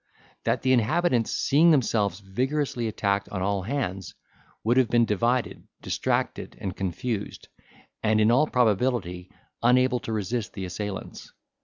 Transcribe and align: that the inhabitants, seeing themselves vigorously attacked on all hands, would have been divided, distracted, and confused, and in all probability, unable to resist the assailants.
that 0.45 0.63
the 0.63 0.73
inhabitants, 0.73 1.29
seeing 1.31 1.69
themselves 1.69 2.21
vigorously 2.21 2.87
attacked 2.87 3.29
on 3.29 3.43
all 3.43 3.61
hands, 3.61 4.15
would 4.63 4.75
have 4.75 4.89
been 4.89 5.05
divided, 5.05 5.61
distracted, 5.83 6.57
and 6.59 6.75
confused, 6.75 7.49
and 8.01 8.19
in 8.19 8.31
all 8.31 8.47
probability, 8.47 9.29
unable 9.61 9.99
to 9.99 10.11
resist 10.11 10.53
the 10.53 10.65
assailants. 10.65 11.31